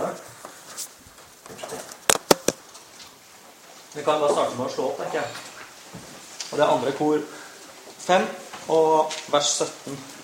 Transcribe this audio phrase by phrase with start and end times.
[0.00, 0.14] alle.
[3.94, 5.30] Vi kan bare starte med å slå opp, tenker jeg.
[6.50, 7.22] Og det er andre kor
[8.06, 8.26] 5
[8.70, 10.19] og vers 17.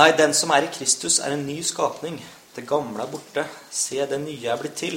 [0.00, 2.14] Nei, den som er i Kristus, er en ny skapning.
[2.56, 3.42] Det gamle er borte.
[3.68, 4.94] Se, det nye er blitt til.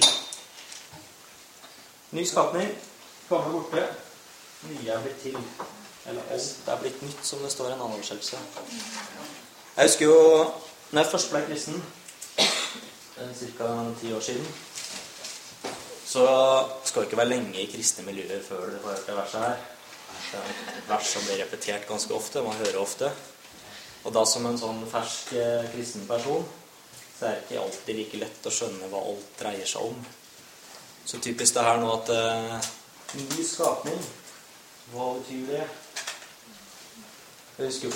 [2.16, 2.70] Ny skapning.
[3.28, 3.84] Gamle borte.
[4.70, 5.36] Nye er blitt til.
[6.08, 8.40] Eller alt er blitt nytt, som det står i en annen oversettelse.
[9.76, 10.16] Jeg husker jo
[10.94, 11.84] når jeg først ble kristen,
[13.60, 13.70] ca.
[14.00, 14.48] ti år siden,
[16.14, 16.26] så
[16.86, 19.70] skal du ikke være lenge i kristne miljøer før du får hørt det verset her.
[20.32, 22.48] Det er et vers som blir repetert ganske ofte.
[22.48, 23.12] Man hører ofte.
[24.04, 26.44] Og da som en sånn fersk eh, kristen person,
[27.16, 29.98] så er det ikke alltid like lett å skjønne hva alt dreier seg om.
[31.06, 32.60] Så typisk det her nå at eh,
[33.20, 34.00] ny skapning
[34.94, 35.64] Hva betyr det?
[37.58, 37.94] Jeg husker jo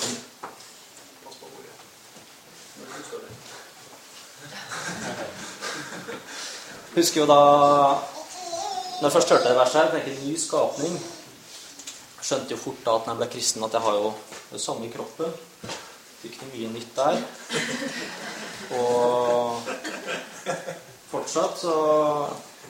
[1.24, 1.72] Pass på ordet.
[6.98, 7.42] Husker jo da
[9.00, 10.94] Når jeg først hørte det verset her, tenkte jeg ny skapning.
[12.18, 14.08] Skjønte jo fort da at når jeg ble kristen, at jeg har jo
[14.50, 15.30] det samme i kroppen.
[16.22, 17.20] Fikk noe mye nytt der.
[18.78, 19.60] Og
[21.12, 21.74] fortsatt så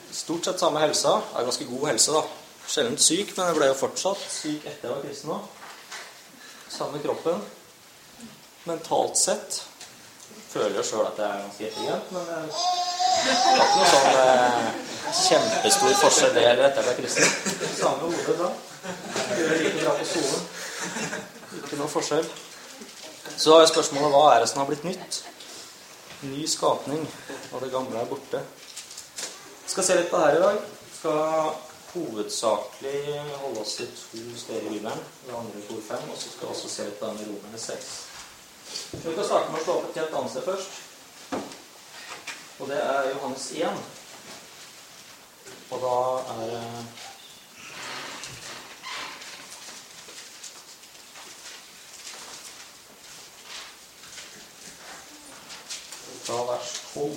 [0.09, 1.09] Stort sett samme helsa.
[1.09, 2.21] Jeg har ganske god helse, da.
[2.69, 5.43] Sjelden syk, men jeg ble jo fortsatt syk etter jeg var kristen òg.
[6.73, 7.43] Samme kroppen.
[8.65, 9.59] Mentalt sett
[10.49, 12.37] føler jo sjøl at jeg er ganske intelligent, men det
[13.53, 14.67] var ikke noe sånn eh,
[15.19, 17.69] kjempestor forskjell det eller etter jeg ble kristen.
[17.77, 18.51] Samme hodet da.
[19.37, 20.47] Gjør like bra på skolen.
[21.61, 22.31] Ikke noe forskjell.
[23.37, 25.21] Så er spørsmålet hva er det som har blitt nytt?
[26.27, 27.05] Ny skapning,
[27.53, 28.41] og det gamle er borte.
[29.63, 30.57] Vi skal se litt på det her i dag.
[30.59, 31.51] Vi skal
[31.93, 35.03] hovedsakelig holde oss til to steder i Bibelen.
[35.25, 37.61] Det andre kor fem, og så skal vi også se litt på det med Romerne
[37.61, 37.89] seks.
[38.91, 40.71] Vi skal starte med å slå opp et helt annet sted først.
[42.59, 43.79] Og det er Johannes 1.
[45.69, 45.95] Og da
[46.33, 46.63] er det
[56.29, 57.11] Fra vers 12.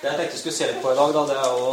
[0.00, 1.68] Det jeg tenkte vi skulle se litt på i dag, da, det er jo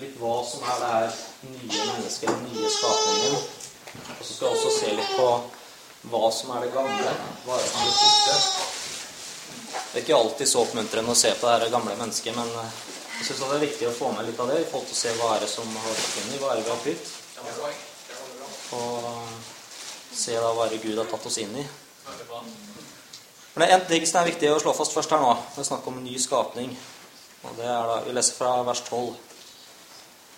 [0.00, 1.20] litt hva som er det her
[1.50, 3.36] nye mennesket, den nye skapningen.
[3.36, 5.28] Og så skal jeg også se litt på
[6.14, 7.14] hva som er det gamle.
[7.44, 8.40] Hva er det som blir borte.
[9.84, 12.82] Det er ikke alltid så oppmuntrende å se på det her gamle mennesket, men eh,
[13.24, 14.98] jeg syns det er viktig å få med litt av det i forhold til å
[14.98, 17.06] se hva er det som har forsvunnet, hva er det vi har flytt.
[18.76, 18.90] Og
[20.12, 21.64] se da hva er det Gud har tatt oss inn i.
[23.54, 25.32] Men det er en ting som er viktig å slå fast først her nå.
[25.54, 26.76] Det er snakk om en ny skapning.
[27.48, 29.08] Og det er da, Vi leser fra vers 12.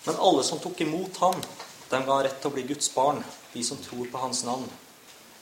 [0.07, 1.43] Men alle som tok imot ham,
[1.91, 3.19] dem ga rett til å bli Guds barn,
[3.51, 4.67] de som tror på hans navn.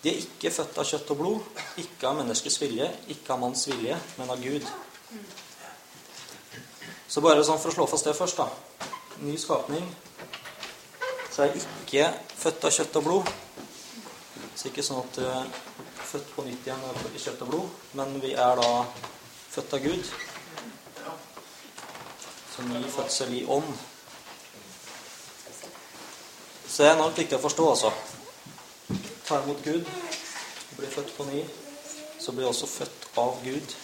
[0.02, 3.70] De er ikke født av kjøtt og blod, ikke av menneskets vilje, ikke av manns
[3.70, 4.66] vilje, men av Gud.
[7.08, 8.50] Så bare sånn for å slå fast det først, da.
[9.26, 9.86] Ny skapning.
[11.32, 13.34] Så er ikke født av kjøtt og blod.
[14.56, 15.50] Så ikke sånn at du er
[16.06, 18.70] født på nytt igjen i kjøtt og blod, men vi er da
[19.52, 20.12] født av Gud.
[22.56, 23.70] Så ny fødsel i ånd.
[26.68, 27.92] Så det er enormt viktig å forstå, altså.
[29.28, 29.88] Ta imot Gud,
[30.78, 31.44] bli født på ny,
[32.20, 33.76] så blir også født av Gud.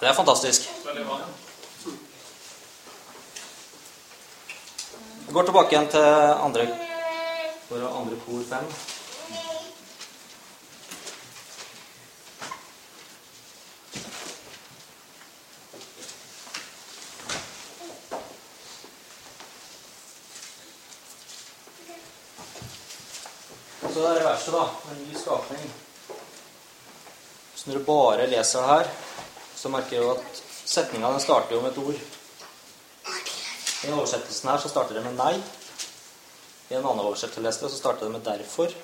[0.00, 0.66] Det er fantastisk.
[5.26, 6.66] Vi går tilbake igjen til andre,
[7.68, 8.66] for andre kor fem.
[23.92, 24.68] Så er verset, da.
[24.90, 25.72] En ny skapning.
[27.54, 28.86] Så når du bare leser det her,
[29.56, 31.98] så merker du at setninga den starter jo med et ord.
[33.82, 35.42] I oversettelsen her så starter det med 'nei'.
[36.70, 38.74] I en annen oversettelse så starter det med 'derfor'.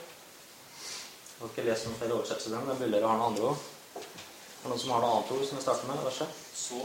[1.39, 3.43] Jeg har ikke lest noen flere oversettelser, men det er mulig dere har noen andre
[3.49, 3.57] òg.
[3.97, 6.05] Er det noen som har noe annet ord som vi starter med?
[6.05, 6.29] verset?
[6.55, 6.81] Så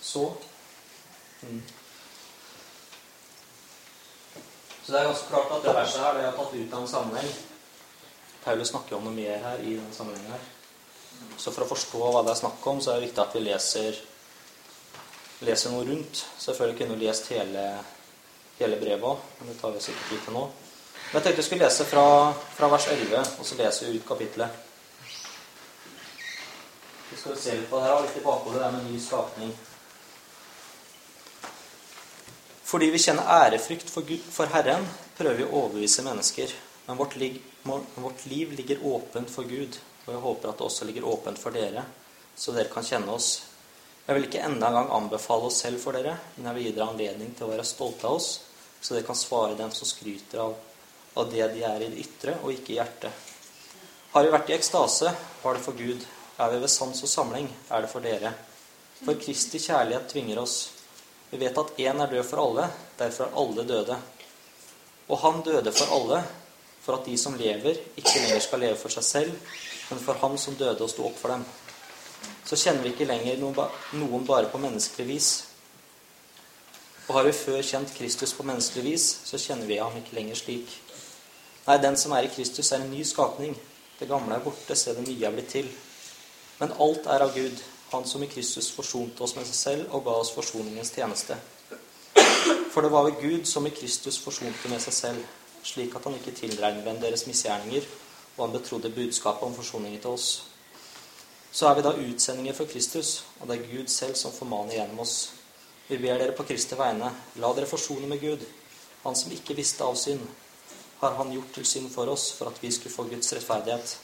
[0.00, 0.32] Så.
[1.42, 1.62] Mm.
[4.84, 6.88] Så det er ganske klart at det verset her det er tatt ut av en
[6.88, 7.30] sammenheng.
[8.44, 10.40] Paulus snakker om noe mer her i den sammenhengen her.
[11.36, 13.40] Så for å forstå hva det er snakk om, så er det viktig at vi
[13.40, 14.00] leser,
[15.46, 16.24] leser noe rundt.
[16.40, 17.64] Selvfølgelig kunne du lest hele,
[18.58, 20.44] hele brevet òg, men det tar vi sikkert tid til nå.
[21.04, 22.06] Men jeg tenkte jeg skulle lese fra,
[22.56, 24.60] fra vers 11, og så leser vi ut kapittelet.
[27.10, 29.54] Vi skal se litt på det her, litt i bakhodet, det er med ny skapning.
[32.64, 34.82] Fordi vi kjenner ærefrykt for, Gud, for Herren,
[35.14, 36.50] prøver vi å overbevise mennesker.
[36.88, 40.88] Men vårt liv, vårt liv ligger åpent for Gud, og jeg håper at det også
[40.88, 41.84] ligger åpent for dere,
[42.34, 43.36] så dere kan kjenne oss.
[44.04, 46.72] Jeg vil ikke enda en gang anbefale oss selv for dere, men jeg vil gi
[46.76, 48.26] dere anledning til å være stolte av oss,
[48.76, 50.58] så dere kan svare dem som skryter av,
[51.16, 53.30] av det de er i det ytre, og ikke i hjertet.
[54.12, 56.04] Har vi vært i ekstase, var det for Gud.
[56.36, 58.34] Er vi ved sans og samling, er det for dere.
[59.00, 60.58] For Kristi kjærlighet tvinger oss.
[61.32, 62.68] Vi vet at én er død for alle,
[63.00, 64.00] derfor er alle døde.
[65.08, 66.20] Og han døde for alle,
[66.84, 69.52] for at de som lever, ikke lenger skal leve for seg selv,
[69.88, 71.48] men for ham som døde og sto opp for dem.
[72.44, 75.28] Så kjenner vi ikke lenger noen bare på menneskelig vis.
[77.08, 80.40] Og har vi før kjent Kristus på menneskelig vis, så kjenner vi ham ikke lenger
[80.40, 80.70] slik.
[81.66, 83.56] Nei, den som er i Kristus, er en ny skapning.
[84.00, 85.68] Det gamle er borte, se det nye er blitt til.
[86.60, 87.62] Men alt er av Gud,
[87.94, 91.36] Han som i Kristus forsonte oss med seg selv og ga oss forsoningens tjeneste.
[92.72, 95.20] For det var ved Gud som i Kristus forsonte med seg selv,
[95.62, 97.86] slik at han ikke tilregner dem deres misgjerninger,
[98.36, 100.26] og han betrodde budskapet om forsoningen til oss.
[101.54, 105.04] Så er vi da utsendinger for Kristus, og det er Gud selv som formaner gjennom
[105.04, 105.18] oss.
[105.86, 108.42] Vi ber dere på Kristi vegne, la dere forsone med Gud.
[109.04, 110.24] Han som ikke visste av synd,
[110.98, 113.94] har han gjort til synd for oss, for at vi skulle få Guds rettferdighet.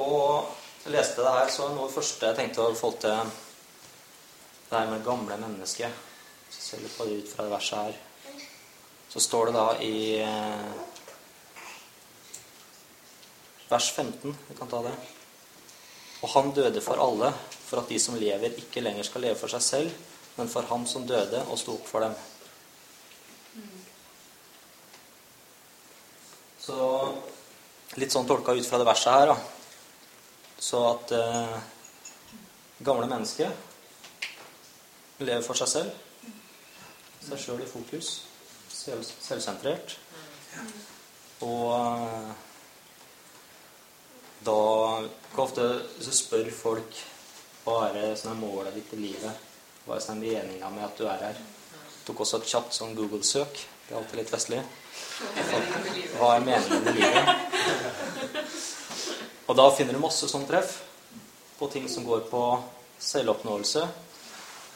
[0.00, 0.48] Og
[0.86, 3.34] jeg leste det her, så noe det første jeg tenkte å få til
[4.70, 5.92] det her med gamle mennesker.
[6.54, 8.00] Så ser litt på det ut fra det verset her.
[9.12, 10.89] Så står det da i eh,
[13.70, 14.94] vers 15 Vi kan ta det.
[16.20, 17.30] Og han døde for alle,
[17.64, 20.02] for at de som lever, ikke lenger skal leve for seg selv,
[20.36, 22.18] men for ham som døde og sto opp for dem.
[26.60, 26.76] Så
[27.96, 29.38] litt sånn tolka ut fra det verset her, da
[30.60, 31.56] så at eh,
[32.84, 33.52] gamle mennesker
[35.24, 35.94] lever for seg selv.
[37.24, 38.12] Seg sjøl i fokus.
[38.70, 39.96] Selv, selvsentrert.
[41.46, 42.30] Og eh,
[44.44, 44.58] da
[45.30, 45.66] Hvor ofte
[46.00, 47.00] så spør folk
[47.64, 49.48] hva er som er målet ditt i livet?
[49.84, 51.36] Hva er er meninga med at du er her?
[51.36, 53.60] Jeg tok også et kjapt sånn Google-søk.
[53.86, 54.62] Det er alltid litt vestlig.
[56.16, 57.24] Hva er meningen med livet?
[59.46, 60.78] Og da finner du masse sånn treff
[61.58, 62.42] på ting som går på
[63.00, 63.82] selvoppnåelse,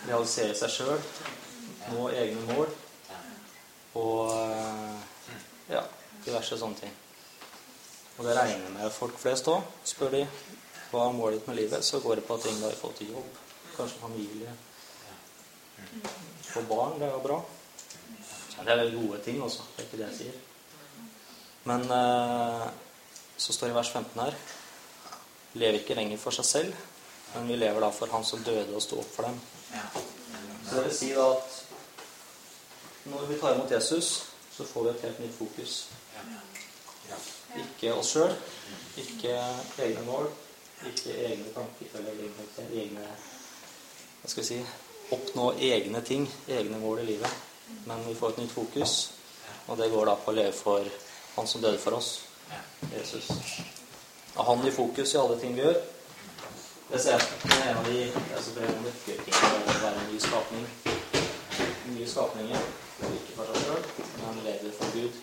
[0.08, 1.04] realisere seg sjøl,
[1.94, 2.68] nå egne mål
[4.00, 4.34] og
[5.70, 5.84] ja,
[6.26, 6.94] diverse sånne ting.
[8.16, 9.64] Og det regner med folk flest òg.
[9.84, 10.22] Spør de
[10.92, 13.10] hva er målet ditt med livet, så går det på ting da i forhold til
[13.10, 13.38] jobb,
[13.74, 14.52] kanskje familie,
[16.46, 17.00] få barn.
[17.00, 17.40] Det er jo bra.
[18.54, 19.66] Det er veldig gode ting også.
[19.74, 20.36] Det er ikke det jeg sier.
[21.64, 22.68] Men eh,
[23.36, 24.38] så står det i vers 15 her
[25.54, 26.78] lever ikke lenger for seg selv,
[27.34, 29.40] men vi lever da for Han som døde og sto opp for dem.
[30.64, 31.60] Så det vil si da at
[33.10, 34.10] når vi tar imot Jesus,
[34.54, 35.74] så får vi et helt nytt fokus.
[37.62, 38.32] Ikke oss sjøl,
[38.98, 39.34] ikke
[39.84, 40.30] egne mål,
[40.90, 42.24] ikke egne tanker eller
[42.80, 43.06] egne
[44.22, 44.62] Hva skal vi si
[45.14, 47.42] Oppnå egne ting, egne mål i livet.
[47.84, 48.94] Men vi får et nytt fokus,
[49.68, 50.88] og det går da på å leve for
[51.36, 52.16] Han som døde for oss,
[52.94, 53.30] Jesus
[54.34, 55.76] ha Han i fokus i alle ting vi gjør.
[56.90, 58.00] Det ser jeg er en av de
[58.36, 60.64] altså det er nøkkeltingene å være en ny skapning.
[61.94, 62.66] Nye skapninger.
[63.14, 63.82] Ikke for seg sjøl,
[64.18, 65.14] men lever for Gud.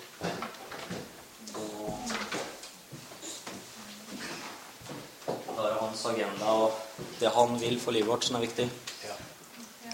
[5.27, 6.71] Og da er det hans agenda og
[7.19, 8.67] det han vil for livet vårt, som er viktig.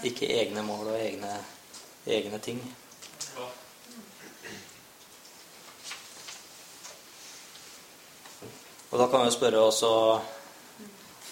[0.04, 1.32] Ikke egne mål og egne,
[2.06, 2.60] egne ting.
[8.90, 10.20] Og da kan vi spørre også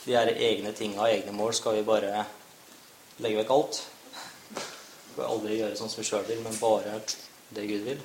[0.07, 2.21] De her egne tinga og egne mål, skal vi bare
[3.19, 3.79] legge vekk alt?
[4.53, 4.61] Vi
[5.17, 7.01] skal aldri gjøre sånn som vi sjøl vil, men bare
[7.57, 8.05] det Gud vil.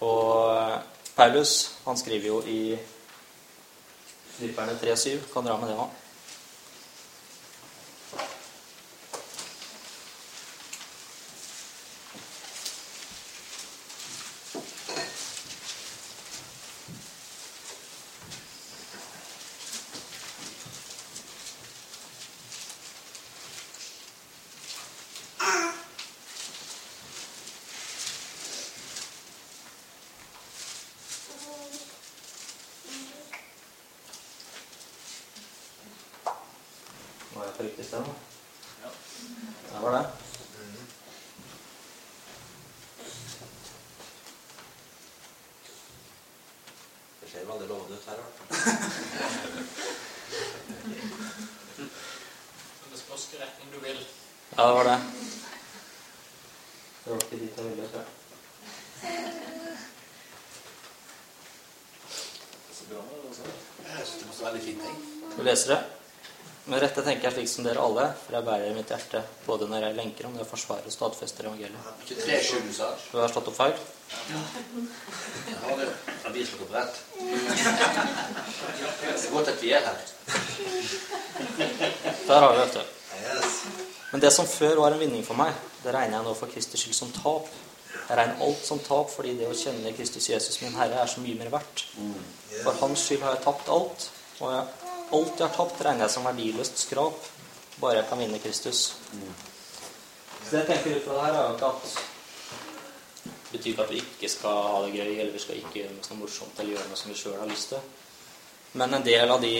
[0.00, 0.80] Og
[1.12, 2.78] Paulus han skriver jo i
[4.38, 5.18] Filipperne 3,7.
[5.32, 6.03] Kan dra med det òg.
[54.56, 54.98] Ja, det var det.
[57.04, 58.06] Det var ikke dit jeg ville, tror.
[62.76, 63.42] Så bra, altså.
[63.88, 64.96] Jeg synes det måtte veldig fint ting.
[65.36, 65.80] Du leser det.
[66.64, 69.66] Med rette tenker jeg slik som dere alle, for jeg bærer i mitt hjerte, både
[69.68, 71.92] når jeg lenker om det forsvarer og stadfester evangeliet.
[72.08, 73.76] 23 7 sa Du har slått opp feil?
[74.30, 75.90] Ja, det
[76.22, 76.94] har vi slått opp rett.
[79.02, 79.98] Det er godt at vi er her.
[82.30, 82.90] Der har vi det.
[84.14, 85.50] Men det som før var en vinning for meg,
[85.82, 87.48] det regner jeg nå for Kristus skyld som tap.
[87.96, 91.18] Jeg regner alt som tap fordi det å kjenne Kristus Jesus min Herre er så
[91.18, 91.82] mye mer verdt.
[92.60, 94.04] For hans skyld har jeg tapt alt,
[94.38, 97.26] og jeg, alt jeg har tapt, regner jeg som verdiløst skrap,
[97.82, 98.82] bare jeg kan vinne Kristus.
[100.44, 101.96] Så det jeg tenker ut fra det her, er jo ikke at
[103.24, 105.96] det betyr ikke at vi ikke skal ha det gøy, eller vi skal ikke gjøre
[105.96, 107.82] noe morsomt eller gjøre noe som vi sjøl har lyst til.
[108.78, 109.56] Men en del av de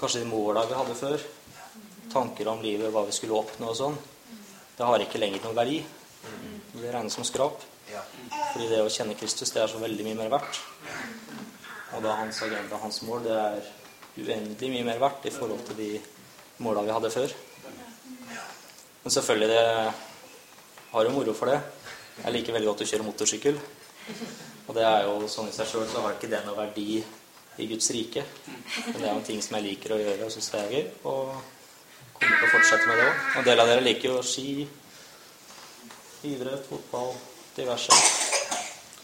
[0.00, 1.28] kanskje de måla vi hadde før,
[2.12, 3.98] tanker om livet, hva vi skulle oppnå og sånn,
[4.76, 5.80] det har ikke lenger noen verdi.
[6.22, 7.60] Det blir regnet som skrap.
[7.90, 10.60] Fordi det å kjenne Kristus, det er så veldig mye mer verdt.
[11.96, 13.68] Og da hans agenda, hans mål, det er
[14.20, 15.90] uendelig mye mer verdt i forhold til de
[16.64, 17.34] måla vi hadde før.
[19.02, 19.92] Men selvfølgelig, det
[20.92, 21.60] har jo moro for det.
[22.20, 23.60] Jeg liker veldig godt å kjøre motorsykkel.
[24.68, 27.00] Og det er jo sånn i seg sjøl så har ikke det noe verdi
[27.60, 28.24] i Guds rike.
[28.90, 30.84] Men det er jo en ting som jeg liker å gjøre og syns er gøy.
[31.10, 31.59] Og
[32.20, 33.26] kommer til å fortsette med det òg.
[33.40, 34.66] En del av dere liker jo ski,
[36.30, 37.14] idrett, fotball,
[37.56, 38.00] diverse.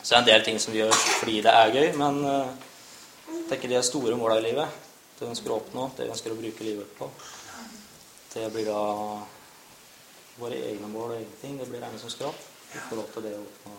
[0.03, 3.47] Så det er en del ting som vi gjør fordi det er gøy, men jeg
[3.51, 4.83] tenker de er store måla i livet.
[5.17, 7.09] Det vi ønsker å oppnå, det vi ønsker å bruke livet på.
[8.35, 8.83] Det blir da
[10.37, 11.57] våre egne mål og egne ting.
[11.57, 12.37] Det blir regnet som skrap
[12.77, 13.77] i forhold til det å oppnå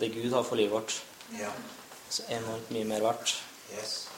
[0.00, 1.02] det Gud har for livet vårt.
[1.38, 1.50] Ja.
[2.10, 3.36] Så enormt mye mer verdt.
[3.76, 4.11] Yes.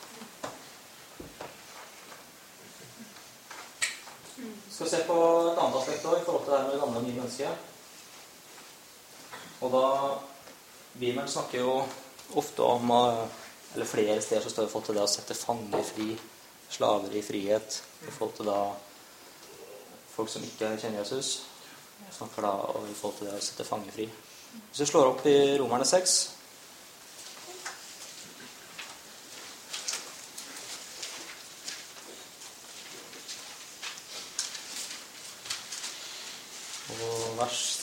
[4.71, 5.17] Skal se på
[5.53, 7.55] et annet aspekt også, i forhold til det her med gamle og nye mennesket.
[9.61, 9.85] Og da
[10.99, 11.83] Bibelen snakker jo
[12.35, 13.25] ofte om eh,
[13.75, 16.13] Eller flere steder så står det forhold til det å sette fanger fri,
[16.71, 17.83] slaver i frihet.
[18.07, 18.59] I forhold til da
[20.15, 21.43] folk som ikke kjenner Jesus.
[22.15, 22.53] Snakker da
[22.87, 24.07] i forhold til det å sette fanger fri.
[24.69, 26.15] Hvis vi slår opp i Romerne 6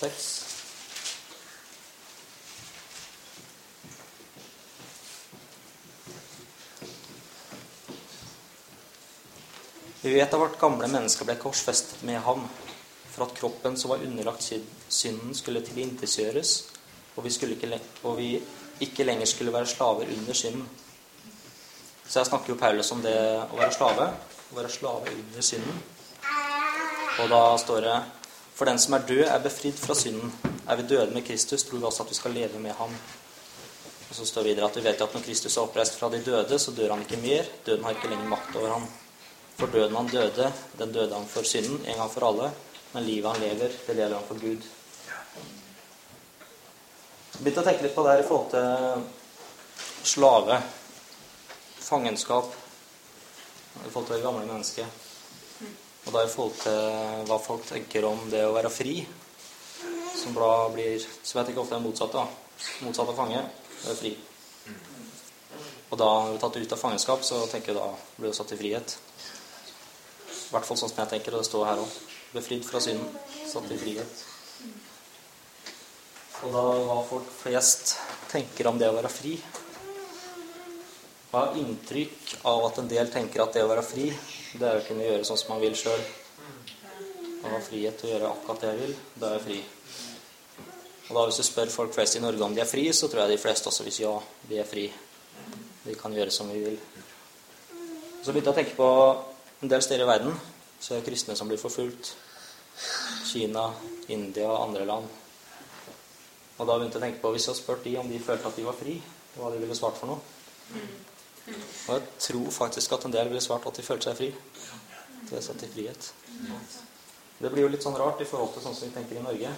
[0.02, 0.52] 6
[10.02, 12.48] Vi vet at vårt gamle menneske ble korsfestet med ham,
[13.14, 14.42] for at kroppen som var underlagt
[14.90, 16.54] synden, skulle tilintetgjøres,
[17.14, 18.32] og, og vi
[18.82, 20.66] ikke lenger skulle være slaver under synden.
[22.08, 24.10] Så jeg snakker jo Paulus om det å være slave,
[24.50, 25.78] å være slave under synden.
[27.22, 28.00] Og da står det
[28.62, 30.30] For den som er død, er befridd fra synden.
[30.70, 32.92] Er vi døde med Kristus, tror vi også at vi skal leve med ham.
[34.10, 36.60] Og så står videre at vi vet at når Kristus er oppreist fra de døde,
[36.60, 37.50] så dør han ikke mer.
[37.66, 38.86] Døden har ikke lenger makt over ham.
[39.58, 42.52] For døden han døde, den døde han for synden en gang for alle.
[42.94, 44.72] Men livet han lever, det lever han for Gud.
[47.34, 50.62] Jeg begynte å tenke litt på det her i forhold til slave,
[51.82, 52.54] fangenskap,
[53.88, 55.10] i forhold til det gamle mennesket.
[56.06, 58.96] Og da i forhold til hva folk tenker om det å være fri,
[60.22, 62.26] som da blir Som jeg tenker ofte er motsatt, da.
[62.86, 63.42] Motsatt av fange,
[63.82, 64.12] det er fri.
[65.92, 68.60] Og da er tatt ut av fangenskap, så tenker jeg da blir du satt i
[68.60, 68.98] frihet.
[70.30, 71.98] I hvert fall sånn som jeg tenker, og det står her òg.
[72.32, 73.10] Befridd fra synden,
[73.48, 74.22] satt i frihet.
[76.42, 77.96] Og da hva folk flest
[78.32, 79.36] tenker om det å være fri.
[81.32, 84.10] Jeg har inntrykk av at en del tenker at det å være fri,
[84.60, 86.02] det er å kunne gjøre sånn som man vil sjøl.
[87.42, 89.60] Å ha frihet til å gjøre akkurat det jeg vil, da er jeg fri.
[91.08, 93.24] Og da hvis du spør folk flest i Norge om de er fri, så tror
[93.24, 94.12] jeg de fleste også vil si ja,
[94.50, 94.84] vi er fri.
[95.86, 96.76] Vi kan gjøre som vi vil.
[98.22, 98.90] Så begynte jeg å tenke på
[99.64, 100.36] en del steder i verden
[100.82, 102.12] så er det kristne som blir forfulgt.
[103.30, 103.68] Kina,
[104.10, 105.08] India og andre land.
[106.58, 108.50] Og da begynte jeg å tenke på hvis jeg hadde spurt de om de følte
[108.50, 108.98] at de var fri,
[109.38, 111.02] hva de ville svart for noe.
[111.48, 114.30] Og jeg tror faktisk at en del ville svart at de følte seg fri.
[115.30, 116.12] De er satt i frihet.
[117.42, 119.54] Det blir jo litt sånn rart i forhold til sånn som vi tenker i Norge.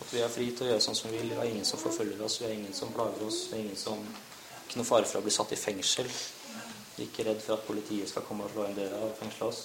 [0.00, 1.32] At vi er fri til å gjøre sånn som vi vil.
[1.32, 3.46] Vi har ingen som forfølger oss, vi har ingen som plager oss.
[3.48, 4.04] Vi har ingen som
[4.66, 6.10] ikke noe fare for å bli satt i fengsel.
[6.10, 9.64] Er ikke redd for at politiet skal komme og slå inn døra og fengsle oss.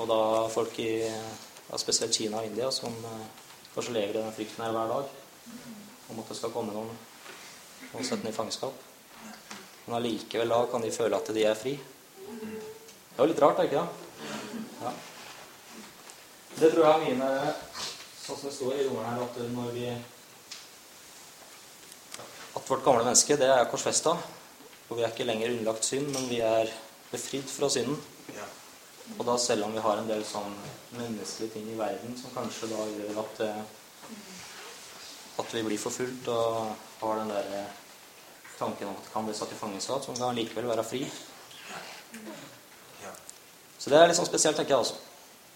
[0.00, 0.20] Og da
[0.50, 3.26] folk i ja, spesielt Kina og India som eh,
[3.74, 5.16] kanskje lever i den frykten her hver dag
[6.10, 6.90] om at det skal komme noen
[7.90, 8.89] og sette den i fangenskap.
[9.90, 11.72] Men allikevel da kan de føle at de er fri.
[11.74, 13.88] Det er jo litt rart, er ikke det?
[14.84, 14.92] Ja.
[16.60, 17.64] Det tror jeg er mye med
[18.20, 19.88] sånn som det står i romerne her, at når vi
[22.60, 24.14] At vårt gamle menneske, det er korsfesta.
[24.14, 26.70] Og vi er ikke lenger underlagt synd, men vi er
[27.10, 27.98] befridd fra synden.
[29.18, 30.54] Og da selv om vi har en del sånn
[30.94, 33.62] menneskelige ting i verden som kanskje da gjør at eh,
[35.42, 37.78] at vi blir forfulgt og har den der eh,
[38.60, 41.02] tanken om at han kan bli satt i fangenskap, så kan likevel være fri.
[43.80, 44.98] Så det er litt sånn spesielt, tenker jeg også.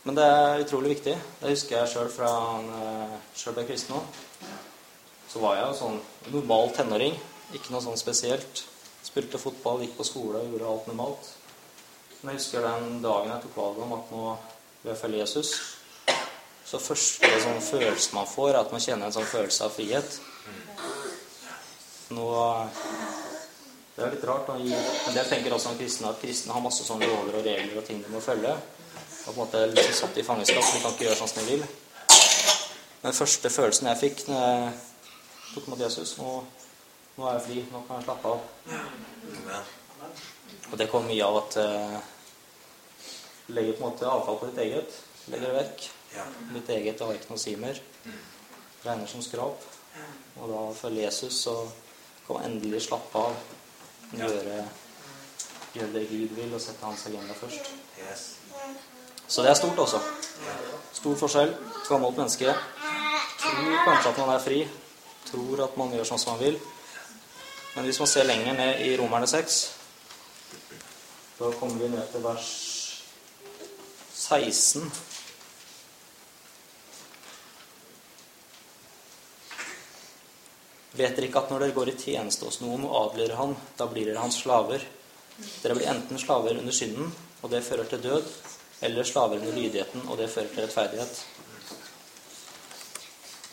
[0.04, 1.14] Men det er utrolig viktig.
[1.40, 2.66] Det husker jeg sjøl fra han
[3.36, 4.18] sjøl ble kristen òg.
[5.32, 5.96] Så var jeg jo sånn
[6.32, 7.16] normal tenåring.
[7.56, 8.64] Ikke noe sånn spesielt.
[9.04, 11.30] Spilte fotball, gikk på skole og gjorde alt normalt.
[12.20, 14.26] Men jeg husker den dagen jeg tok valget om at nå
[14.82, 15.54] vil jeg følge Jesus.
[16.64, 20.20] Så første sånn følelse man får, er at man kjenner en sånn følelse av frihet.
[22.14, 22.28] Nå
[23.94, 24.46] Det er litt rart.
[24.46, 27.78] da, Men det tenker også om kristne, at kristne har masse sånne lover og regler
[27.78, 28.54] og ting de må følge.
[28.54, 30.64] Og på en måte liksom satt i fangenskap.
[30.72, 31.66] De kan ikke gjøre sånn som de vil.
[33.04, 34.72] Den første følelsen jeg fikk når jeg
[35.54, 36.32] tok imot Jesus nå,
[37.16, 37.58] nå er jeg fri.
[37.70, 38.40] Nå kan jeg slappe av.
[40.72, 41.98] Og det kom mye av at eh,
[43.54, 44.98] legger på en måte avfall på ditt eget.
[45.28, 45.86] Legger det vekk.
[46.54, 47.80] Mitt eget har ikke noe å si mer.
[48.84, 49.62] Regner som skrap.
[50.40, 51.54] Og da følger Jesus, så
[52.26, 53.36] kan man endelig slappe av.
[54.14, 54.64] Gjøre,
[55.74, 57.72] gjøre det Gud vil, og sette hans agenda først.
[59.28, 60.00] Så det er stort også.
[60.92, 61.54] Stor forskjell.
[61.88, 62.54] Gammelt menneske.
[63.40, 64.60] Tror kanskje at man er fri.
[65.30, 66.60] Tror at man gjør sånn som man vil.
[67.74, 69.56] Men hvis man ser lenger ned i Romerne 6,
[71.40, 72.50] da kommer vi ned til vers
[74.14, 74.92] 16.
[80.94, 83.88] Vet dere ikke at når dere går i tjeneste hos noen og adlyder han, da
[83.90, 84.84] blir dere hans slaver?
[85.62, 87.10] Dere blir enten slaver under synden,
[87.42, 88.28] og det fører til død,
[88.86, 91.24] eller slaver under lydigheten, og det fører til rettferdighet.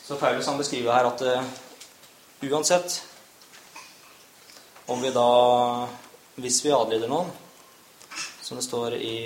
[0.06, 1.42] Så Paulus han beskriver her at uh,
[2.46, 3.02] uansett
[4.86, 5.88] om vi da
[6.34, 7.28] Hvis vi adlyder noen,
[8.42, 9.18] som det står i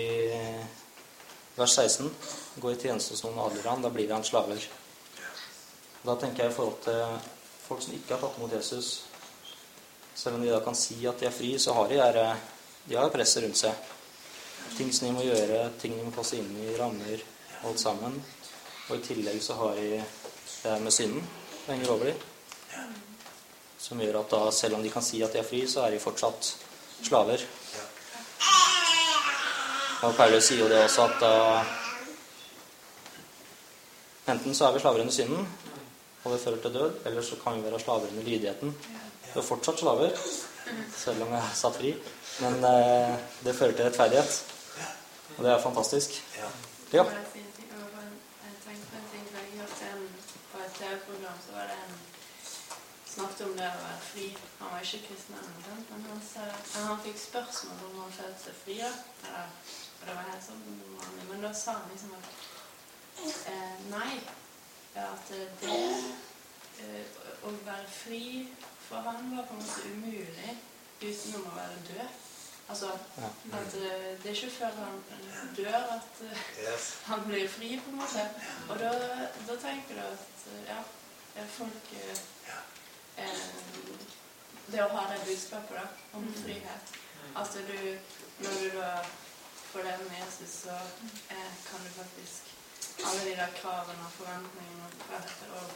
[1.57, 2.11] vers 16
[2.61, 4.65] Gå i tjeneste hos noen og adlyder han, da blir vi hans slaver.
[6.03, 7.36] Da tenker jeg i forhold til
[7.67, 8.91] folk som ikke har tatt imot Jesus
[10.17, 12.45] Selv om de da kan si at de er fri, så har de, her, eh,
[12.89, 13.89] de har presset rundt seg.
[14.79, 17.21] Ting som de må gjøre, ting de må passe inn i, rammer,
[17.69, 18.17] alt sammen.
[18.89, 20.01] Og i tillegg så har de
[20.63, 21.21] det med synden
[21.67, 22.17] det henger over dem.
[23.79, 25.93] Som gjør at da, selv om de kan si at de er fri, så er
[25.93, 26.53] de fortsatt
[27.03, 27.45] slaver.
[30.07, 31.35] Og Paulus sier jo det også at da
[34.27, 35.45] Enten så er vi slaver under synden,
[36.27, 38.75] og det fører til død, eller så kan vi være slaver under lydigheten.
[39.33, 40.11] Vi er fortsatt slaver,
[40.97, 41.93] selv om jeg er satt fri.
[42.43, 43.13] Men eh,
[43.45, 44.45] det fører til rettferdighet.
[45.37, 46.17] Og det er fantastisk.
[46.39, 47.05] Ja.
[53.17, 54.25] Snakket om det å være fri.
[54.59, 56.43] Han var ikke kristen, ennå, men han, sa,
[56.75, 58.81] han fikk spørsmål om han følte seg fri.
[58.83, 59.47] Eller,
[60.01, 60.67] og det var helt sånn.
[61.31, 62.27] Men da sa han liksom at
[63.55, 64.11] eh, nei,
[65.03, 65.81] at det
[66.81, 68.25] eh, å være fri
[68.89, 70.53] for han var på en måte umulig
[71.03, 72.23] utenom å være død.
[72.69, 72.91] Altså,
[73.55, 75.03] at eh, det er ikke før han
[75.57, 76.47] dør at eh,
[77.11, 78.25] han blir fri, på en måte.
[78.69, 78.93] Og da,
[79.49, 80.81] da tenker du at ja,
[81.59, 82.25] folk eh,
[83.23, 83.45] eh,
[84.67, 85.85] Det å ha det budskapet da,
[86.19, 86.95] om frihet
[87.39, 87.79] At du,
[88.43, 88.91] når du da
[89.71, 90.75] får det med Jesus, så
[91.31, 92.46] eh, kan du faktisk
[93.05, 95.67] Alle de der kravene og forventningene og, og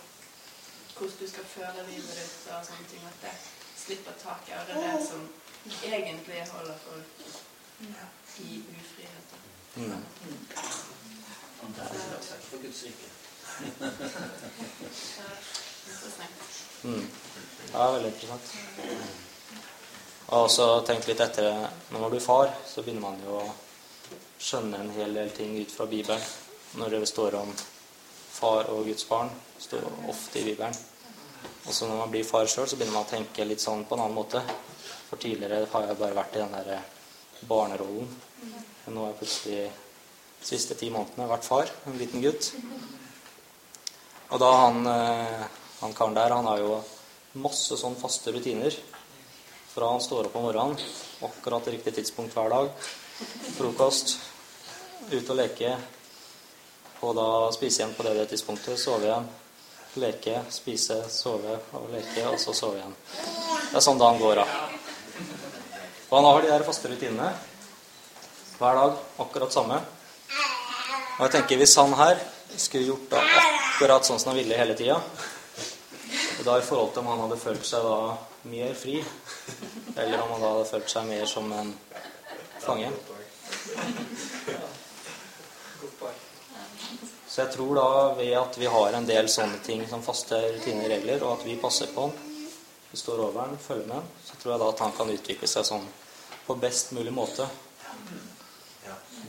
[0.96, 3.35] hvordan du skal føle livet ditt og sånne ting, at det
[3.85, 4.56] slipper taket.
[4.61, 5.22] Og det er det som
[5.85, 7.12] egentlig holder folk
[8.38, 9.28] i ufrihet.
[9.76, 10.04] Mm.
[11.76, 13.09] Takk for Guds rike.
[16.83, 17.06] Mm.
[17.72, 18.54] Ja, veldig interessant.
[20.30, 21.48] Jeg har også tenkt litt etter
[21.90, 23.54] Når man blir far, så begynner man jo å
[24.40, 26.22] skjønne en hel del ting ut fra Bibelen.
[26.78, 27.50] Når det står om
[28.30, 30.76] far og Guds barn, står ofte i Bibelen.
[31.66, 33.96] Og så når man blir far sjøl, så begynner man å tenke litt sånn på
[33.96, 34.42] en annen måte.
[35.09, 36.85] For tidligere har jeg bare vært i den der
[37.50, 38.09] barnerollen.
[38.85, 39.61] Men nå har jeg plutselig
[40.40, 41.74] de siste ti månedene vært far.
[41.90, 42.52] En liten gutt.
[44.30, 45.44] Og da han, eh,
[45.80, 46.80] han karen der, han har jo
[47.42, 48.74] masse sånn faste rutiner.
[49.74, 50.78] Fra han står opp om morgenen,
[51.22, 52.70] akkurat til riktig tidspunkt hver dag.
[53.59, 54.18] Frokost.
[55.11, 55.70] ut og leke,
[57.01, 59.29] og da spise igjen på det, det tidspunktet, sove igjen,
[60.01, 62.97] leke, spise, sove og leke, og så sove igjen.
[63.71, 64.47] Det er sånn dagen går, da.
[66.11, 67.31] Og han har de der faste rutinene
[68.61, 69.79] hver dag, akkurat samme.
[71.17, 72.21] Og jeg tenker hvis han her
[72.57, 74.99] skulle gjort det akkurat sånn som han ville hele tida,
[76.45, 77.97] da i forhold til om han hadde følt seg da
[78.51, 78.99] mer fri,
[79.97, 81.73] eller om han da hadde følt seg mer som en
[82.61, 82.93] fange.
[87.31, 87.85] Så jeg tror da
[88.19, 91.45] ved at vi har en del sånne ting som faste rutiner og regler, og at
[91.47, 92.16] vi passer på den,
[92.90, 95.47] vi står over den, følger med han, så tror jeg da at han kan utvikle
[95.51, 95.85] seg sånn
[96.49, 97.47] på best mulig måte.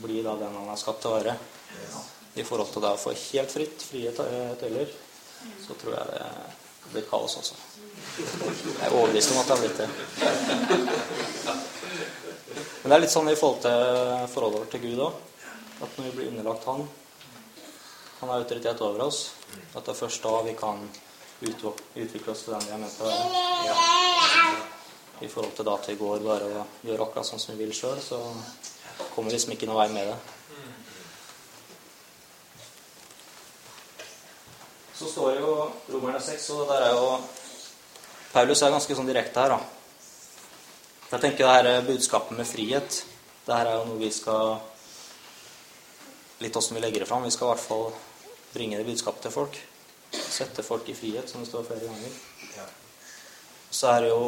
[0.02, 1.36] Bli da den han er skapt til å være.
[2.42, 4.90] I forhold til da å få helt fritt, frie tø- tøyler,
[5.62, 7.60] så tror jeg det blir kaos også.
[8.18, 9.90] Jeg er overbevist om at det har blitt det.
[12.82, 15.22] Men det er litt sånn i forhold til forholdet vårt til Gud òg.
[15.86, 16.82] At når vi blir underlagt Han
[18.22, 19.32] Han har autoritet over oss.
[19.74, 20.84] At det er først da vi kan
[21.42, 23.26] utvikle oss til den vi er ment å være.
[25.26, 27.74] I forhold til da at vi går bare og gjør akkurat sånn som vi vil
[27.74, 28.22] sjøl, så
[29.16, 30.20] kommer vi liksom ikke noen vei med det.
[35.02, 35.54] Så står jo
[35.90, 37.06] Romerne 6, og der er jo
[38.32, 39.62] Paulus er ganske sånn direkte her, da.
[41.12, 43.02] Jeg tenker det her budskapet med frihet,
[43.48, 44.62] det her er jo noe vi skal
[46.41, 47.23] Litt åssen vi legger det fram.
[47.23, 47.91] Vi skal i hvert fall
[48.54, 49.58] bringe det budskapet til folk.
[50.12, 52.15] Sette folk i frihet, som det står flere ganger.
[53.71, 54.23] Så er det jo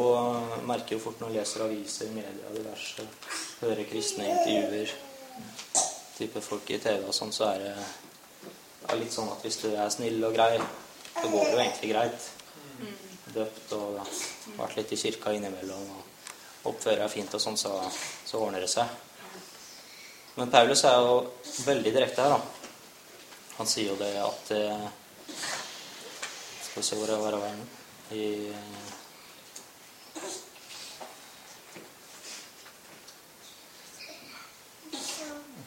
[0.64, 3.04] Merker jo fort når man leser aviser, media, diverse,
[3.60, 4.94] hører kristne intervjuer,
[6.16, 9.68] type folk i TV og sånn, så er det ja, litt sånn at hvis du
[9.74, 10.56] er snill og grei,
[11.18, 12.30] så går det jo egentlig greit.
[13.34, 14.06] Døpt og ja,
[14.62, 17.74] vært litt i kirka innimellom og oppfører deg fint og sånn, så,
[18.24, 18.88] så ordner det seg.
[20.34, 21.18] Men Paulus er jo
[21.64, 22.64] veldig direkte her, da.
[23.54, 24.86] Han sier jo det at eh,
[25.28, 27.60] Skal vi se hvor jeg var av veien
[28.10, 28.24] I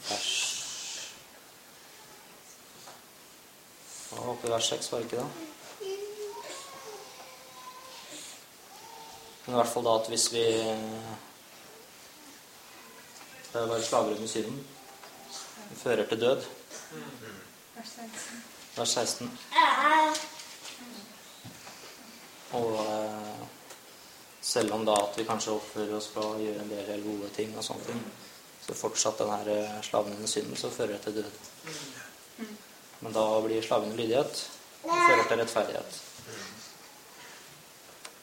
[0.09, 0.33] vers
[4.11, 5.29] Ja, oppe i vers 6, var det ikke det?
[9.45, 10.43] Men i hvert fall da at hvis vi
[13.57, 14.57] Det er å være slaver under synden
[15.67, 16.43] det fører til død.
[18.75, 19.31] Vers 16.
[22.59, 23.41] Og eh,
[24.51, 27.57] selv om da at vi kanskje oppfører oss på å gjøre en del gode ting,
[27.57, 28.05] og sånne ting,
[28.67, 32.47] så fortsatt den her eh, slaven under synden, så fører det til død.
[33.01, 34.43] Men da blir slaven lydighet
[34.83, 36.03] og fører til rettferdighet.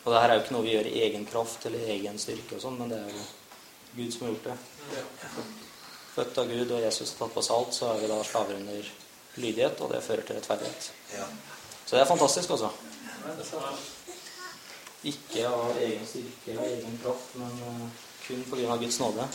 [0.05, 2.55] Og det her er jo ikke noe vi gjør i egen kraft eller egen styrke,
[2.55, 3.33] og sånn, men det er jo
[3.97, 4.57] Gud som har gjort det.
[6.15, 8.59] Født av Gud og Jesus har tatt på oss alt, så er vi da slaver
[8.61, 8.91] under
[9.35, 10.91] lydighet, og det fører til rettferdighet.
[11.87, 12.71] Så det er fantastisk, altså.
[15.05, 17.89] Ikke av egen styrke eller egen kraft, men eh,
[18.25, 18.77] kun pga.
[18.81, 19.29] Guds nåde.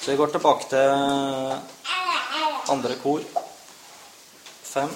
[0.00, 0.88] Så vi går tilbake til
[2.72, 3.20] andre kor.
[4.62, 4.90] Fem.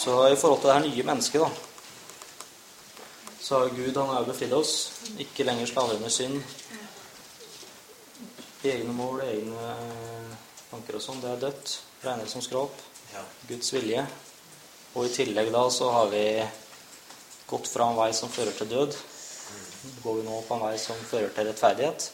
[0.00, 1.50] Så i forhold til det her nye mennesket, da,
[3.40, 4.72] så har Gud han har jo befridd oss.
[5.20, 6.38] Ikke lenger slaver under synd.
[8.64, 9.74] Egne mål, egne
[10.70, 11.74] tanker og sånn, det er dødt.
[12.04, 12.80] Regnes som skråp.
[13.50, 14.06] Guds vilje.
[14.94, 16.24] Og i tillegg da så har vi
[17.50, 18.96] gått fra en vei som fører til død.
[20.00, 22.08] Går vi nå på en vei som fører til rettferdighet.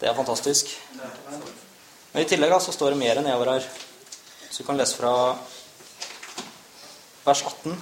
[0.00, 0.74] Det er fantastisk.
[0.96, 3.72] Men i tillegg da så står det mer enn nedover her.
[4.48, 5.14] Så du kan lese fra
[7.24, 7.76] vers 18.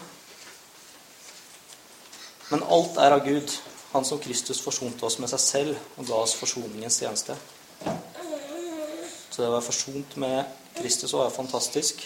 [2.50, 6.18] Men alt er av Gud, Han som Kristus forsonte oss med seg selv og ga
[6.20, 7.32] oss forsoningens tjeneste.
[7.78, 12.02] Så det å være forsont med Kristus var fantastisk.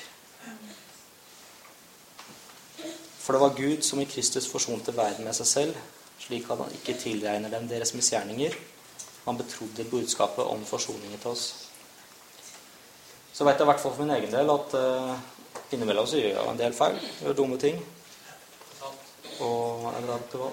[3.18, 5.82] For det var Gud som i Kristus forsonte verden med seg selv,
[6.22, 8.54] slik at han ikke tilregner dem deres misgjerninger.
[9.26, 11.48] Han betrodde budskapet om forsoningen til oss.
[13.32, 15.14] Så vet jeg i hvert fall for min egen del at uh,
[15.72, 16.96] innimellom så gjør jeg en del feil.
[17.22, 17.76] Gjør dumme ting.
[19.42, 20.50] Og er det til hva?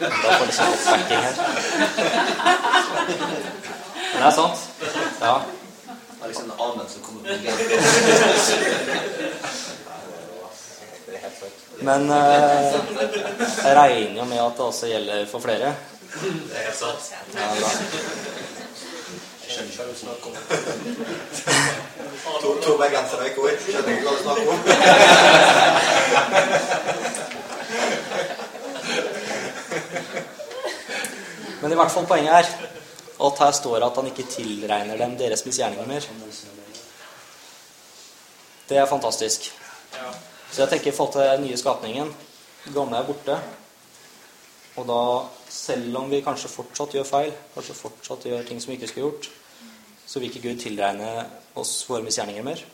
[0.00, 1.34] Da får jeg liksom oppbacking her.
[4.12, 4.58] Men det er sant.
[5.20, 5.36] Ja.
[5.86, 7.20] Det er liksom en amen som kommer.
[11.10, 11.30] Det er
[11.84, 12.16] Men eh,
[13.64, 15.74] jeg regner jo med at det også gjelder for flere.
[16.12, 17.12] Det er helt sant.
[17.34, 17.40] Ja.
[19.40, 20.34] Jeg skjønner ikke hva du snakker om.
[22.20, 23.50] To, to bergensere i kor.
[23.64, 24.58] Skjønner ikke hva du snakker om.
[31.60, 32.46] Men i hvert fall poenget er
[33.20, 36.02] at her står det at han ikke tilregner dem deres misgjerninger mer.
[38.68, 39.50] Det er fantastisk.
[40.50, 42.14] Så jeg tenker i forhold til den nye skapningen
[42.64, 43.36] Det gamle er borte.
[44.76, 45.02] Og da,
[45.48, 49.06] selv om vi kanskje fortsatt gjør feil, kanskje fortsatt gjør ting som vi ikke skulle
[49.08, 49.28] gjort,
[50.10, 51.10] så vil ikke Gud tilregne
[51.60, 52.64] oss våre misgjerninger mer.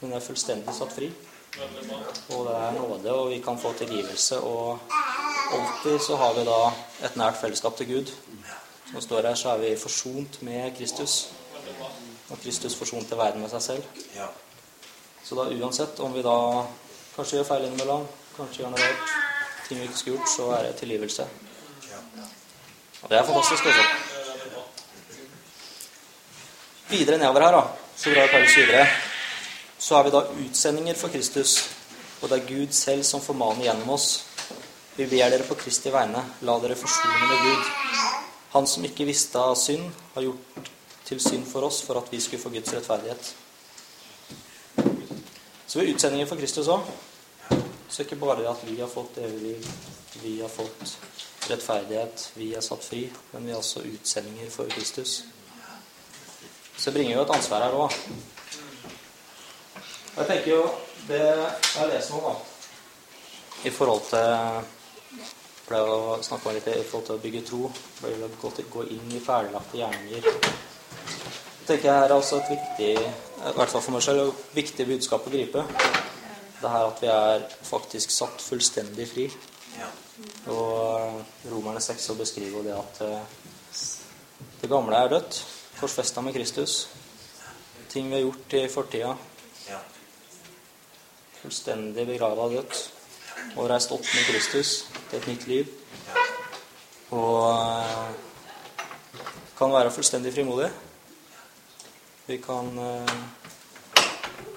[0.00, 1.10] Men vi er fullstendig satt fri.
[2.30, 4.38] Og det er nåde, og vi kan få tilgivelse.
[4.38, 4.78] Og
[5.52, 6.60] alltid så har vi da
[7.08, 8.12] et nært fellesskap til Gud.
[8.92, 11.32] Som står her, så er vi forsont med Kristus.
[12.30, 13.84] Og Kristus forsonte verden med seg selv.
[15.24, 16.36] Så da uansett om vi da
[17.16, 18.06] kanskje gjør feil innimellom,
[18.36, 19.12] kanskje gjør noe rart,
[19.66, 21.26] ting vi ikke skulle gjort, så er det tilgivelse.
[23.02, 23.82] Og det er fantastisk også.
[23.82, 24.64] Det er veldig bra.
[26.90, 28.86] Videre nedover her, da, så drar Paulus videre.
[29.78, 31.52] Så er vi da utsendinger for Kristus,
[32.18, 34.08] og det er Gud selv som formaner gjennom oss.
[34.96, 37.70] Vi ber dere på Kristi vegne, la dere forsone med Gud.
[38.56, 40.70] Han som ikke visste av synd, har gjort
[41.06, 43.32] til synd for oss for at vi skulle få Guds rettferdighet.
[45.66, 46.90] Så vi er utsendinger for Kristus òg.
[47.86, 49.74] Så er ikke bare at vi har fått evig liv,
[50.24, 50.98] vi har fått
[51.50, 55.20] rettferdighet, vi er satt fri, men vi er også utsendinger for Kristus.
[56.80, 57.96] Så bringer jo et ansvar her òg.
[60.16, 60.62] Jeg tenker jo
[61.08, 62.34] Det jeg leser nå, da,
[63.66, 64.68] i forhold til
[65.70, 67.60] ble å snakke om litt i forhold til å bygge tro,
[68.00, 68.30] Ble å
[68.74, 70.26] gå, inn i ferdiglagte gjerninger.
[70.26, 74.86] Det tenker jeg er også et viktig, i hvert fall for meg selv, et viktig
[74.88, 75.64] budskap å gripe.
[76.60, 79.28] Det her at vi er faktisk satt fullstendig fri.
[80.52, 83.22] Og Romerne 6 beskriver jo det at eh,
[84.60, 85.40] det gamle er dødt,
[85.80, 86.88] korsfesta med Kristus.
[87.88, 89.16] Ting vi har gjort i fortida,
[91.40, 92.80] fullstendig begrava og dødt.
[93.56, 94.74] Og reist opp med Kristus
[95.08, 95.70] til et nytt liv.
[97.16, 98.12] Og eh,
[99.58, 100.68] kan være fullstendig frimodig.
[102.28, 103.16] Vi kan eh,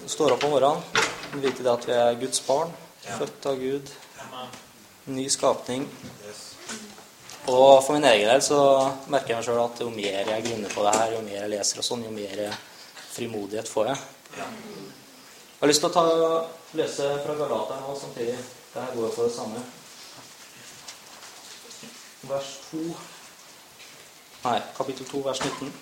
[0.06, 2.70] stå opp om morgenen vite det at vi er Guds barn,
[3.02, 3.90] født av Gud,
[5.10, 5.88] ny skapning.
[7.46, 8.58] Og for min egen del så
[9.12, 11.52] merker jeg meg sjøl at jo mer jeg grunner på det her, jo mer jeg
[11.52, 12.44] leser og sånn, jo mer
[13.14, 14.04] frimodighet får jeg.
[14.38, 14.46] Ja.
[14.48, 16.04] Jeg har lyst til å ta,
[16.78, 18.38] lese fra Galata nå samtidig.
[18.74, 19.66] Det her går for det samme.
[22.24, 22.86] Vers 2
[24.44, 25.72] Nei, kapittel 2, vers 19.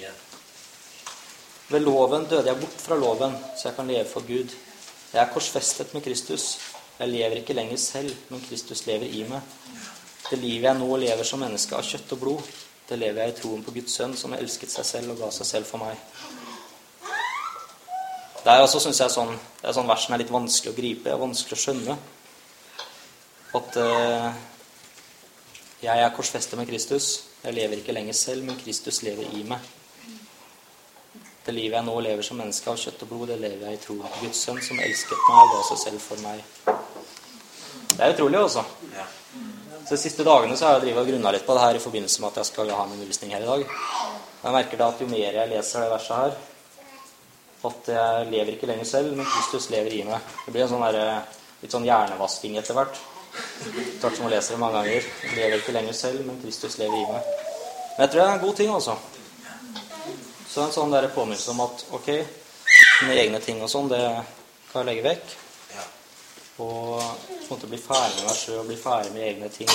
[0.00, 0.10] Ja.
[1.68, 4.52] Ved loven døde jeg bort fra loven, så jeg kan leve for Gud.
[5.12, 6.58] Jeg er korsfestet med Kristus.
[6.98, 9.42] Jeg lever ikke lenger selv, men Kristus lever i meg.
[10.30, 12.54] Det livet jeg nå lever som menneske av kjøtt og blod,
[12.88, 15.30] det lever jeg i troen på Guds sønn, som har elsket seg selv og ga
[15.34, 15.98] seg selv for meg.
[18.44, 21.16] Det er altså, synes jeg, sånn, det er sånn vers er litt vanskelig å gripe,
[21.18, 21.96] vanskelig å skjønne.
[23.58, 24.28] At eh,
[25.82, 27.08] jeg er korsfestet med Kristus.
[27.42, 29.66] Jeg lever ikke lenger selv, men Kristus lever i meg.
[31.46, 33.82] Det livet jeg nå lever som menneske av kjøtt og blod, det lever jeg i
[33.84, 36.40] tro på Guds sønn, som elsket meg og ga seg selv for meg.
[37.92, 38.64] Det er utrolig, også.
[39.86, 42.24] Så De siste dagene så har jeg og grunna litt på det her i forbindelse
[42.24, 43.62] med at jeg skal ha min undervisning her i dag.
[44.42, 46.36] Jeg merker da at jo mer jeg leser det verset her,
[47.70, 50.36] at jeg lever ikke lenger selv, men Kristus lever i meg.
[50.46, 51.28] Det blir en sånn der,
[51.62, 52.98] litt sånn hjernevasking etter hvert.
[54.02, 55.12] Tvert som å leser det mange ganger.
[55.22, 57.30] Jeg lever ikke lenger selv, men Kristus lever i meg.
[57.94, 58.98] Men jeg tror det er en god ting, altså.
[60.56, 62.06] Så en sånn der påminnelse om at ok,
[63.04, 63.98] mine egne ting og sånn, det
[64.70, 65.34] kan jeg legge vekk.
[66.64, 69.68] Og på en måte bli ferdig med meg sjøl, bli ferdig med egne ting.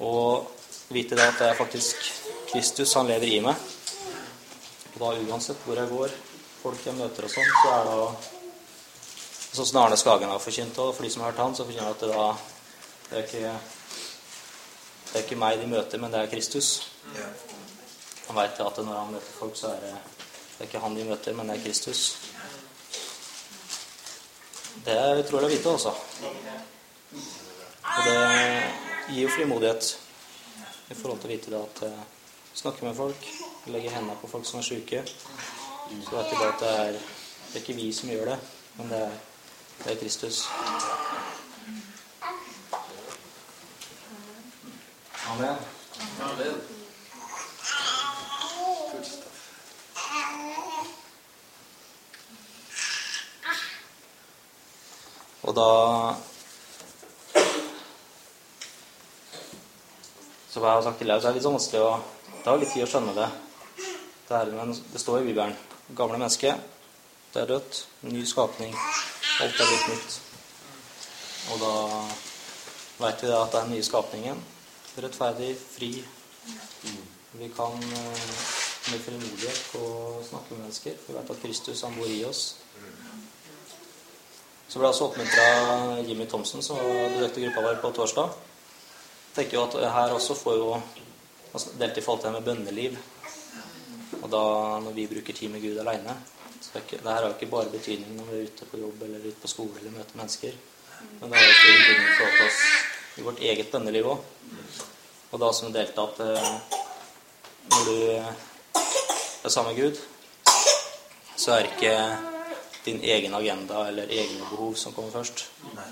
[0.00, 0.48] Og
[0.88, 2.00] vite det at det er faktisk
[2.48, 3.60] Kristus, han lever i meg.
[4.94, 6.16] Og da uansett hvor jeg går,
[6.62, 8.00] folk jeg møter og sånn, så er det
[9.50, 11.90] Sånn som Arne Skagen har forkynt, og for de som har hørt han, så forkynner
[11.90, 12.26] han at det da
[13.10, 13.54] det er ikke
[15.10, 16.68] det er ikke meg de møter, men det er Kristus.
[18.28, 19.94] Han veit at når han møter folk, så er det,
[20.50, 22.04] det er ikke han de møter, men det er Kristus.
[24.84, 25.94] Det er utrolig å vite, altså.
[27.90, 28.18] Og det
[29.10, 29.90] gir jo frimodighet
[30.90, 32.04] i forhold til å vite det at eh,
[32.54, 33.26] snakke med folk,
[33.70, 35.02] legge hendene på folk som er syke.
[35.90, 36.98] Så vet de at det er,
[37.50, 38.40] det er ikke vi som gjør det,
[38.78, 39.16] men det er,
[39.84, 40.44] det er Kristus.
[45.30, 45.56] Amen.
[46.20, 46.79] Amen.
[55.50, 55.70] Og da
[60.50, 61.90] Som jeg har sagt tidligere, så er det litt sånn vanskelig å
[62.30, 63.26] Det tar litt tid å skjønne det.
[63.76, 65.58] Det, her, men det står i Bibelen
[65.98, 66.54] gamle menneske,
[67.34, 67.80] det er dødt.
[68.06, 68.74] Ny skapning.
[69.42, 70.16] Alt er blitt nytt.
[71.50, 71.74] Og da
[73.00, 74.42] veit vi det at det er den nye skapningen.
[75.02, 75.90] Rettferdig, fri.
[77.40, 78.32] Vi kan eh,
[78.90, 80.98] med frimodighet og snakke med mennesker.
[81.06, 82.44] Vi vet at Kristus han bor i oss.
[84.70, 85.46] Så ble jeg også oppmuntra
[86.06, 88.36] Jimmy Thomsen, som besøkte gruppa vår på torsdag.
[89.34, 90.68] tenker jo at her også får jo
[91.52, 92.98] altså delt i forhold til det med bønneliv.
[94.22, 94.44] Og da
[94.84, 96.14] når vi bruker tid med Gud aleine
[96.72, 99.40] Det her har jo ikke bare betydning når vi er ute på jobb eller ute
[99.42, 100.52] på skole eller møter mennesker.
[101.20, 102.60] Men det har jo stor betydning for oss
[103.18, 104.18] i vårt eget bønneliv òg.
[105.32, 106.50] Og da som vi delte at eh,
[107.70, 107.96] når du
[109.44, 109.98] er sammen med Gud,
[111.36, 112.29] så er ikke
[112.84, 115.44] din egen agenda eller egne behov som kommer først.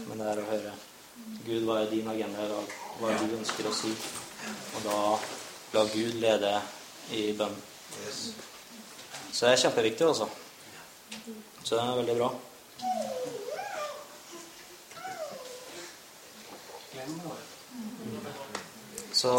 [0.09, 0.72] Men det er å høre
[1.44, 2.74] Gud, hva er din agenda i dag?
[2.98, 3.92] Hva er det du ønsker å si?
[4.77, 4.98] Og da
[5.74, 6.53] la Gud lede
[7.12, 7.57] i bønn.
[9.33, 10.29] Så det er kjempeviktig, altså.
[11.64, 12.31] Så det er veldig bra.
[19.18, 19.33] Så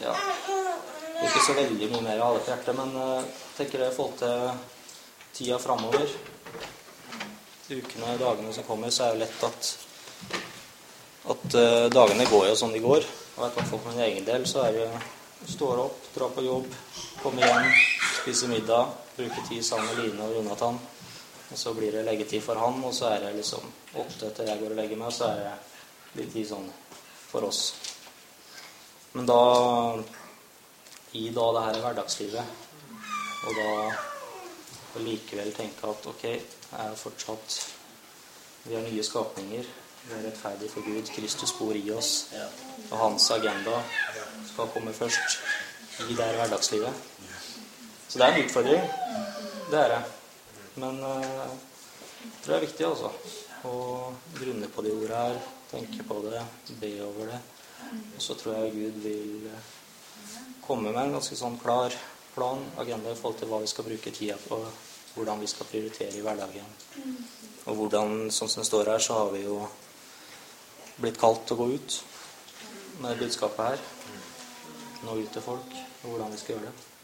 [0.00, 3.28] ja Det er Ikke så veldig mye mer å ha det på hjertet, men jeg
[3.56, 4.50] tenker det i forhold til
[5.36, 6.12] tida framover,
[7.70, 9.74] ukene og dagene som kommer, så er det lett at
[11.26, 13.06] at uh, dagene går jo som de går.
[13.36, 14.90] Og jeg kan få for min egen del så er det
[15.50, 16.68] står opp, dra på jobb,
[17.22, 17.66] komme hjem,
[18.20, 20.78] spise middag, bruke tid sammen med Line og Jonathan.
[21.50, 23.66] Og så blir det leggetid for han, og så er det liksom
[24.02, 26.70] åtte til jeg går og legger meg, så er det litt tid sånn
[27.26, 27.62] for oss.
[29.14, 29.42] Men da
[31.16, 32.54] i da det her er hverdagslivet,
[33.46, 33.70] og da
[34.96, 36.24] og likevel tenke at ok,
[36.72, 37.58] er fortsatt
[38.66, 39.66] Vi er nye skapninger.
[40.06, 41.06] Vi er rettferdige for Gud.
[41.14, 42.28] Kristus bor i oss.
[42.90, 43.78] Og hans agenda
[44.48, 45.38] skal komme først
[46.08, 47.02] i det her hverdagslivet.
[48.08, 48.82] Så det er en utfordring.
[49.70, 50.02] Det er det.
[50.76, 53.10] Men uh, jeg tror det er viktig, altså.
[53.66, 53.76] Å
[54.38, 55.38] grunne på de ordene her.
[55.70, 56.42] Tenke på det.
[56.82, 57.40] Be over det.
[58.16, 59.72] Og så tror jeg Gud vil uh,
[60.66, 61.94] komme med en ganske sånn klar
[62.34, 64.60] plan, agenda i forhold til hva vi skal bruke tida på.
[65.16, 66.72] Hvordan vi skal prioritere i hverdagen.
[67.66, 69.62] Og hvordan, sånn som det står her, så har vi jo
[71.00, 71.96] blitt kalt å gå ut
[73.02, 73.86] med budskapet her.
[75.06, 76.95] Nå ut til folk, og hvordan vi skal gjøre det.